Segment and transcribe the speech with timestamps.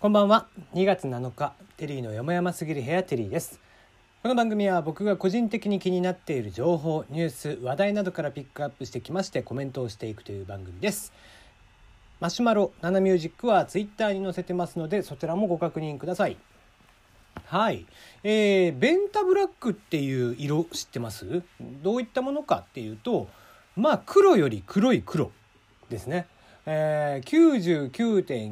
[0.00, 0.46] こんばんは。
[0.74, 3.58] 2月7日テリーの山々すぎる部屋テリーです。
[4.22, 11.12] この番組は僕が個人的に気になっている情報ニュース話題などからピックアップしてきましてコメントをしていくという番組です。
[12.20, 16.36] マシュマロナナミュージックはツイッターに載せてますのでそちらもご確認ください。
[17.46, 17.84] はい、
[18.22, 21.42] えー、ベンタブラックっていう色知ってます？
[21.82, 23.26] どういったものかっていうと
[23.74, 25.32] まあ黒より黒い黒
[25.90, 26.28] ですね。
[26.70, 27.90] えー、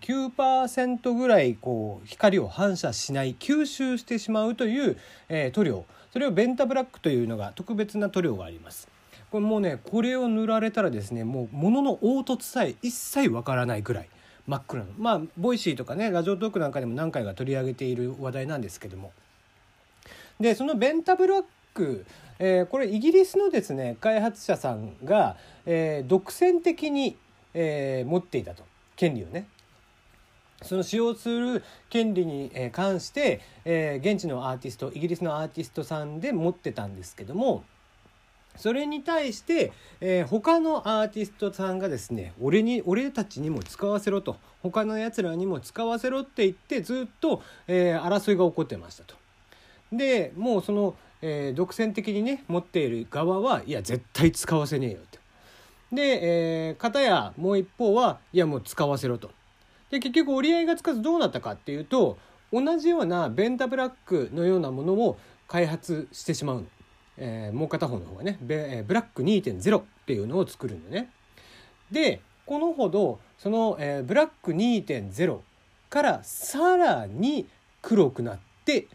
[0.00, 4.98] 99.9%ぐらいこう光を反射しない吸収してしまうという、
[5.28, 5.84] えー、塗料。
[6.12, 8.88] それをベンタブラックというのが特別な塗料があります。
[9.30, 14.08] これもうねこれを塗られたらですねもう物の凹凸さえ一切わからないぐらい
[14.48, 14.88] 真っ暗の。
[14.98, 19.12] まあボイシーとかねラジオトークなんかでも何回か取り上げている話題なんですけども。
[20.40, 22.04] でそのベンタブラック
[22.42, 27.18] えー、これイギリスのですね開発者さんが、えー、独占的に
[27.54, 28.64] えー、持っていたと
[28.96, 29.46] 権利をね
[30.62, 37.64] その使用する権利に関して、えー、現地のアーティストイギリスのアーティストさんで持ってたんですけども
[38.56, 49.14] それに対して、えー、他のアーティストさんがですね俺に俺たちにも使わせろと他のやつらにも使わせろって言ってずっと、えー、争いが起こってましたと。
[49.92, 55.19] でもうその、えー、独占的にね持っている側はいや絶対使わせねえよと。
[55.92, 59.30] で、えー、片やもう一方はいやもう使わせろと。
[59.90, 62.16] で結局折り合いがつかずどうなったかっていうと
[62.52, 65.18] 同じようなベンタブラックのようなものを
[65.48, 66.66] 開発してしまうの。
[67.22, 68.54] えー、もう片方の方がねブ
[68.94, 71.10] ラック2.0っていうのを作るんだよね。
[71.90, 75.38] でこのほどその、えー、ブラック2.0
[75.90, 77.46] からさらに
[77.82, 78.86] 黒くなって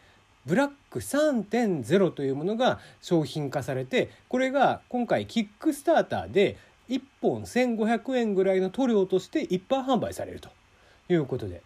[0.46, 6.58] ブラック3.0というものが商品化されてこれが今回キックスターターで
[6.90, 10.50] 1本1,500円ぐらいの塗料として一般販売されると
[11.10, 11.62] いうことで。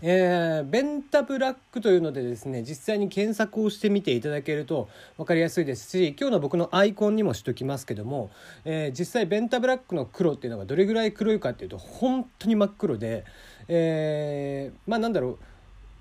[0.00, 8.30] えー、ベンタブラックというのでですね実際に検索をしてみていただけると分かりやすいですし今日の僕のアイコンにもしときますけども、
[8.64, 13.24] えー、実際ベンタブラックの黒っていうのがどれぐらい黒いかっていうと本当に真っ黒で、
[13.66, 15.38] えー、まあなんだろ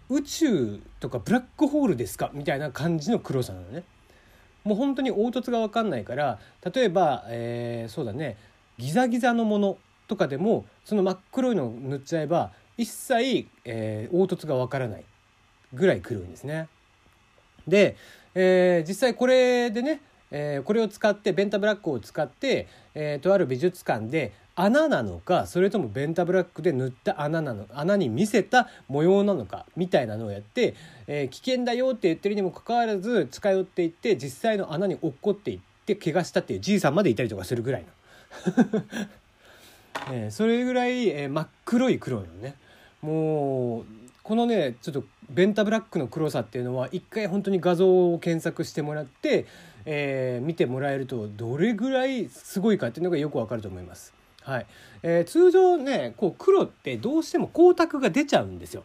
[0.10, 3.84] う宇宙とかブラックホールですかみたいな感じの黒さなのね。
[4.68, 6.40] もう本当に凹凸が分かんないから
[6.74, 8.38] 例えば、えー、そうだね
[8.78, 15.04] ギザギザのものとかでもその真っ黒いのを塗っちゃえば一切、えー、凹凸が分からない
[15.74, 16.68] ぐらい黒いんですね。
[17.68, 17.98] で、
[18.36, 20.02] えー、実際これでね、
[20.32, 30.73] えー、これを使ってベンタブラックを使って、えー、とある美術館で穴なのかそれともベンタブラックで塗った穴なの穴に見せた模様なのかみたいなのをやって、
[31.06, 37.88] えー、危険だよって言ってるにもかかわらず近寄っていって実際の穴に落っこっていって怪我したっていうじいさんまでいたりとかするぐらいの、
[40.12, 42.56] えー、それぐらい、えー、真っ黒い黒いのね
[43.03, 43.85] もう
[44.24, 49.45] このねちょっとベンタブラックの黒さっていうのは一回本当に画像を検索してもらって、
[49.85, 54.17] え、見てもらえるとどれぐらいすごいかっていうのがよくわかると思います。
[54.47, 54.66] はい
[55.03, 58.84] えー、通常ねこう黒ってどうしても光沢が出ちゃうんですよ。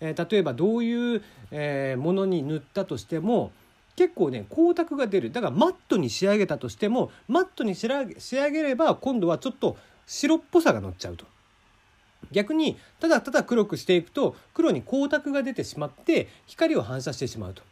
[0.00, 3.52] えー、例えばどういう、えー、ものに塗ったとしても
[3.96, 9.76] 結構ね光沢が出るだからマットに仕上げたとしてもマットに仕上げれば今度はちょっと
[10.06, 11.26] 白っぽさが乗っちゃうと。
[12.32, 17.62] 逆にただただ黒くしていくと黒に光沢が出てしまって光を反射してしまうと。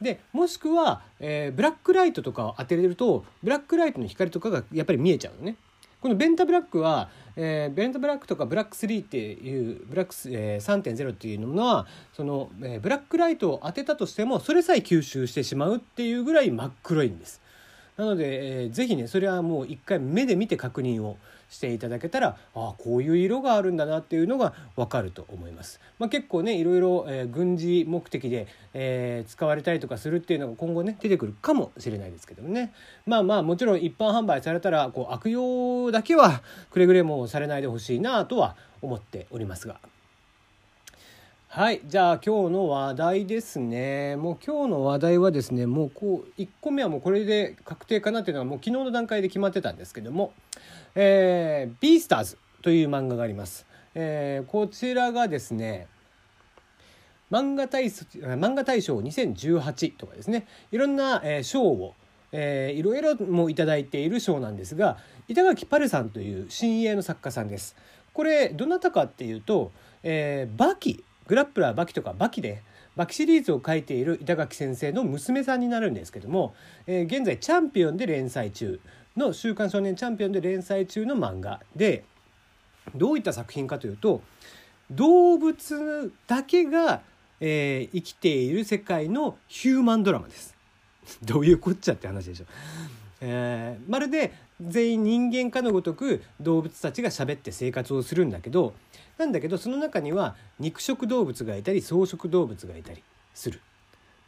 [0.00, 5.56] でもしくは、えー、ブラックライトとかを当てれるとブラックライトの光とかがやっぱり見えちゃうのね。
[6.00, 17.42] このベンタブラックは、えー、ベンタブラックとかブラック3っていうブラック、えー、3.0っていうのはその、えー、ブラックライトを当てたとしてもそれさえ吸収してしまうっていうぐらい真っ黒いんです。
[17.98, 21.18] なので、えー、ぜひねそれはもう一回目で見て確認を
[21.50, 25.80] していただけたらああこういう色があるんだなっていうのが分かると思います。
[25.98, 32.72] まあ、結構ねいろいろ、えー、軍事目的で、えー、使われたりとかするっていうのが今後ね出てくるかもしれないですけどもね
[33.04, 39.80] まあまあもちろん一般販売されたらこう悪用だけはくれぐれもされないでほしいなとは思っておりますが。
[41.52, 41.80] はい。
[41.84, 44.14] じゃあ今日の話題ですね。
[44.14, 50.32] もう今日の話題はですね、もうこう、1個目はもうこれで確定かなっていうのはもう昨日の段階で決まってたんですけども、
[50.94, 53.66] えー、ビースターズという漫画があります。
[53.96, 55.88] えー、こちらがですね、
[57.32, 61.94] 漫画大漫画大賞2018とかですね、いろんな、えー、賞を
[62.30, 67.74] えー、いろいろもいただいている賞なんですが板垣パルさんという新鋭の作家さんです。
[68.12, 69.72] これどなたかっていうと、
[70.04, 72.60] えー、バキグラップラーバキとかバキで
[72.96, 76.56] バキシリーズを書いている板垣先生の娘さんになるんですけども、
[76.88, 78.80] えー、現在チャンピオンで連載中
[79.16, 82.02] の「週刊少年チャンピオン」で連載中の漫画で
[82.96, 84.22] どういった作品かというと
[84.90, 87.00] 動物だけが、
[87.38, 90.56] えー生きている世界のヒューマンドラマです。
[91.22, 92.46] どういうこっちゃって話でしょ。
[93.20, 98.74] えーまるで全員人間かのごとく動物たちが喋って生活をするんだけど
[99.20, 103.02] なんだけどその中には肉食動物がいたり草食動物がいたり
[103.34, 103.60] する。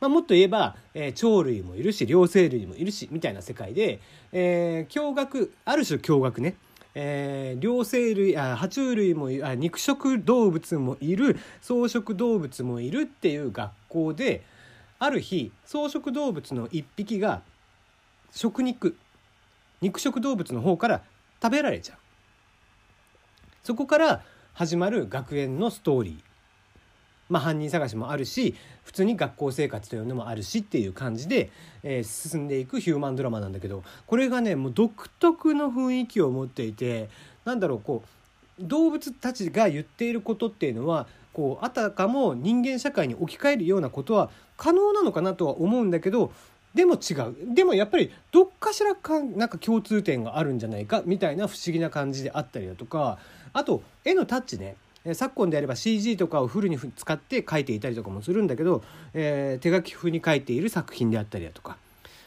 [0.01, 4.01] まあ、もっと言えば、えー鳥類もいるし両生類もいるしみたいな世界で、
[4.33, 6.57] えー驚愕ある種驚愕ね、
[6.95, 14.43] えー両生類あ爬虫類もあ肉食動物もいる草食動物もいるっていう学校で
[14.99, 17.41] ある日草食動物の一匹が
[18.31, 18.97] 食肉
[19.81, 21.03] 肉食動物の方から
[21.43, 21.99] 食べられちゃう
[23.63, 24.23] そこから
[24.55, 26.15] 始まる学園のストーリー。
[27.31, 28.55] まあ犯人探しもあるし
[28.85, 31.51] 普通に学校生活というのもあるしっていう感じで、
[31.83, 37.09] えー進んでいくヒューマンドラマなんだけどこれがねもう独特の雰囲気を持っていて
[37.47, 38.05] なんだろうこ
[38.61, 44.29] う動物たちが言っていることっていうのはこうあたかも人間社会に置き換えるようなことは
[44.59, 46.31] 可能なのかなとは思うんだけど
[46.75, 47.55] でも違う。
[47.55, 53.19] でもやっぱりどっかしらかなんか共通点があるんじゃないかみたいな不思議な感じであったりだとか
[53.53, 54.77] あと絵のタッチね。
[55.15, 58.85] 昨今であれば CG とかをフルに使って描いていたりとかもするんだけど、
[59.15, 61.77] えー手書き風に描いている作品であったりだとか、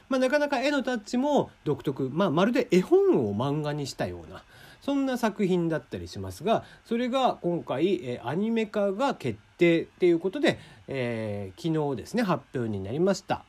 [0.09, 4.43] まあ、なかなか絵のタッチも独特、まあ、まるで絵本を漫画にしたような
[4.81, 13.45] そんな作品だったりしますがそれが今回、えーアニメ化が決定っていうことで、えー昨日ですね発表になりました。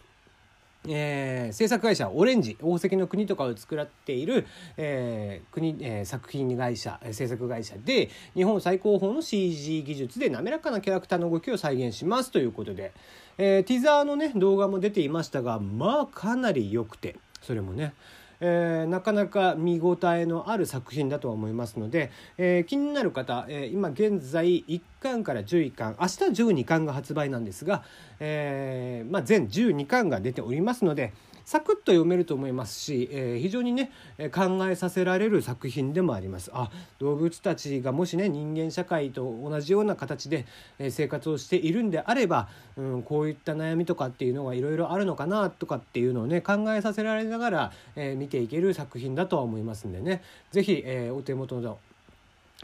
[0.88, 4.47] えー制作会社オレンジ宝石の国とかを作らっている、
[4.77, 12.93] えー国えー作品会社制作会社で日本最高峰の CG 技術で滑らかなキャラクターの動きを再現しますということで、
[13.38, 17.94] えーティザーのね動画も出ていましたがまあかなり良くてそれもね。
[18.41, 27.83] えーなかなか見応えのある作品だとは思いますので、えー気になる方、えー今現在1巻から11巻明日12巻が発売なんですが、
[28.21, 31.12] えまあ、全12巻が出ておりますので
[31.47, 33.93] サクッと読めると思いますし、えー非常にね
[34.35, 40.45] 考えさせられる作品でもありますあ動物たちがもしね人間社会と同じような形で
[40.91, 51.79] 生活をしているんであれば、うん、こういった悩みとかっていうのがいろいろあるのかなとかっていうのをね考えさせられながら、えー見ていける作品だとは思いますんでね是非、えーお手元の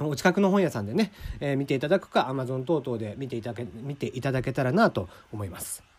[0.00, 5.91] お近くの本屋さんでね、えー見ていただくか Amazon 等々で見ていただけ見ていただけたらなと思います。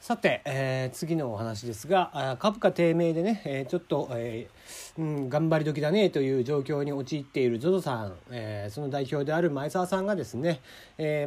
[0.00, 10.62] さて、えー次のお話ですが株価低迷でね、えーちょっと、えーうん、頑張り時だねという状況に陥っている ZOZO さん、えーその代表である前澤さんがですね、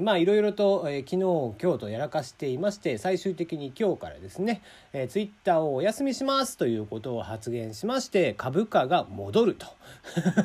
[0.02, 9.68] まあいろいろと、えー昨日今日とやらかしていまして最終的に今日からですね、えー、ツイッターをお休みしますということを発言しまして株価が戻ると。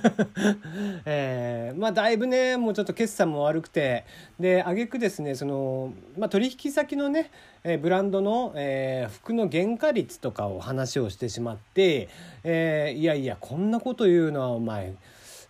[1.07, 4.05] えーまあだいぶねもうちょっと決算も悪くて
[4.39, 7.31] で挙句ですねその、まあ、取引先のね、
[7.69, 12.09] えーブランドの、えー服の原価率とかを話をしてしまって、
[12.45, 14.95] えーいやいやこんなこと言うのはお前、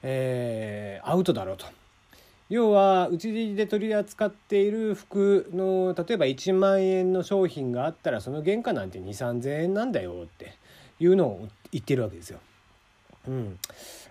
[0.03, 1.67] えアウトだろうと。
[2.49, 10.55] 要はうちで取り扱っている服の例えば1万円の商品があったらその原価なんて2 3 0 0 0円なんだよって
[10.99, 12.39] いうのを言ってるわけですよ。
[13.29, 13.59] うん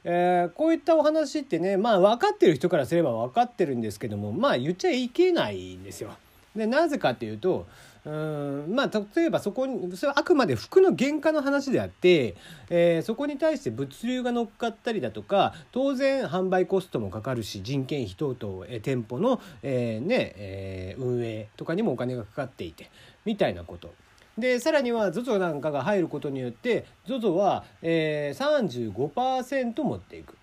[0.03, 6.11] えーこういったお話ってねまあ分かってる人からすれば分かってるんですけどもまあ言っちゃいけないんですよ。
[6.55, 7.65] でなぜかっていうと
[8.07, 12.35] うんまあ例えばそこにそれはあくまで服の原価の話であって、
[12.69, 22.89] えーそこに対して物流が乗っかったりだとか当然販売コストもかかるし人件費等々、えー店舗の、えーねえー運営とかにもお金がかかっていて
[23.25, 23.93] みたいなこと。
[24.37, 30.37] でさらには ZOZO なんかが入ることによって ZOZO は、えー、35%持っていく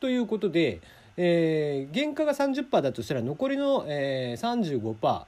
[0.00, 0.80] ということで、
[1.16, 5.24] えー原価が30%だとしたら残りの、えー、35%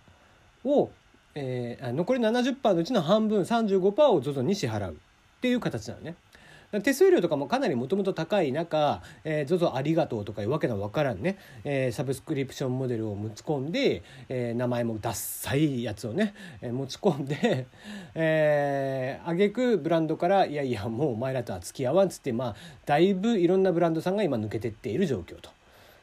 [0.64, 0.90] を、
[1.38, 6.16] えー残り70%のうちの半分35%を ZOZO に支払うっていう形なのね。
[6.82, 17.66] 手数料とかもかなりもともと高い中、えー、ZOZO ありがとうとかいうわけのわからんね、えーサブスクリプションモデルを持ち込んで、えー名前もダッサいやつをね、えー持ち込んで、
[18.14, 25.50] えー、挙句ブランドからいやいやもうお前らとは付き合わんっつってまあだいぶいろんなブランドさんが今抜けてっている状況と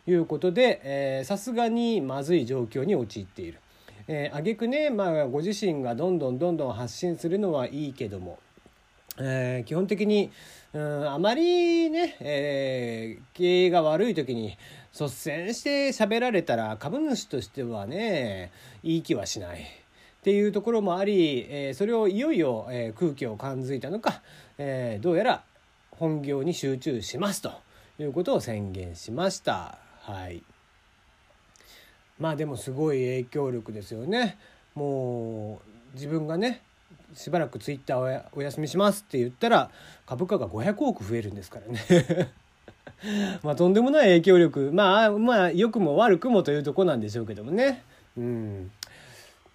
[0.08, 3.60] いうことでさすがにまずい状況に陥っている。
[4.07, 8.38] えー、挙句ね、まあ、ご自身がどんどんどんどん発信するのはいいけども、
[9.17, 10.31] えー基本的に
[10.74, 14.57] うんあまりね、えー経営が悪い時に
[14.93, 18.51] 率先して喋られたら株主としてはね
[18.83, 19.62] いい気はしない。
[19.62, 19.63] っ
[20.25, 24.21] ていうところもあり、えーそれをいよいよ、えー空気を感づいたのか、
[24.57, 25.43] えーどうやら
[25.91, 27.51] 本業に集中しますと
[28.00, 29.77] いうことを宣言しました。
[30.01, 30.43] はい
[32.19, 34.38] まあでもすごい影響力ですよね。
[34.74, 35.62] も
[35.93, 36.62] う自分がね
[37.13, 39.69] しばらくツイッターお休みしますって言ったら
[40.05, 42.31] 株価が500億増えるんですからね。
[43.43, 44.72] まあとんでもない影響力。
[44.74, 47.84] まあまあ良くも悪くもというとこなんでしょうけどもね。
[48.17, 48.72] うん。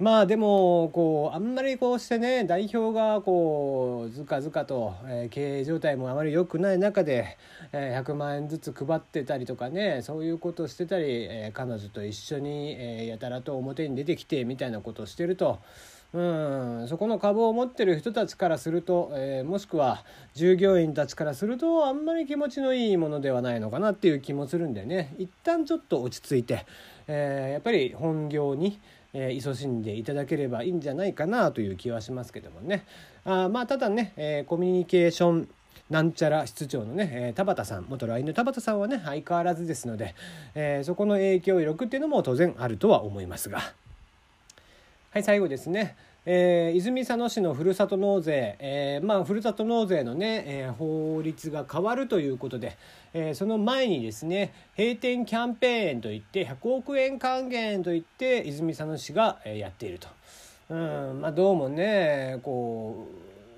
[0.01, 7.37] まあでもこうあんまりこうしてね代表がこうずかずかと、え、経営状態もあまり良くない中で、
[7.73, 15.59] えー、100万円ずつ配ってたりとかねそういうことしてたり、え、彼女と一緒に、え、やたらと表に出てきてみたいなことをしてると。
[16.13, 20.05] うんそこの株を持ってる人たちからすると、えー、もしくは
[20.35, 26.67] 従業員たちからするとあんまり気持ちのいいものではないのかなっていう気もするんでね一旦ちょっと落ち着いて、
[27.07, 28.81] えー、やっぱり本業に、
[29.13, 32.85] えー、勤しんでいただければいいんじゃないかなという気はしますけどもね
[33.25, 35.49] あまあただね、えコミュニケーション
[35.91, 40.15] なんちゃら室長のね、えー、田畑さん元 LINE の田畑さんはね相変わらずですので、
[40.55, 43.61] えー、そこの影響力っていうのも当然あるとは思いますが。
[45.13, 45.97] はい最後ですね、
[46.27, 52.77] えー、泉佐野市のふるさと納税、えー、まあふるさと納税のね、えー、法律が変わるということで、
[53.15, 60.09] えー、その前にですね閉店キャンペーンといって100億円還元といって泉佐野市が、やっていると。
[60.69, 63.09] うんまあ、どうもねこ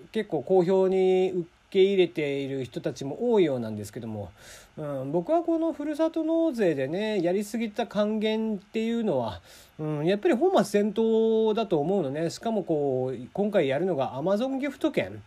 [0.04, 4.30] う結構好評に受け入れている人たちも多いようなんですけども、
[4.76, 9.40] うん、僕はこのふるさと納税でねやりすぎた還元っていうのは、
[9.78, 12.28] うん、やっぱり本末転倒だと思うのね。
[12.28, 15.22] しかもこう今回やるのがアマゾンギフト券。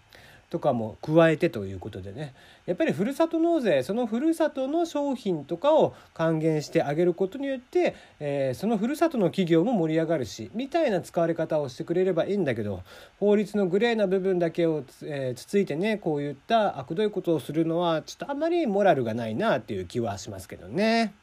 [0.50, 2.34] とかも加えてということでね
[2.66, 12.84] やっぱりふるさと納税そのふるさとの商品とかを還元してあげることによって、えー、そのふるさとの企業も盛り上がるしみたいな使われ方をしてくれればいいんだけど
[13.20, 21.14] 法律のグレーな部分だけをつ,、えー、つついてねこういった悪どいことをするのはちょっとあんまりモラルがないなっていう気はしますけどね。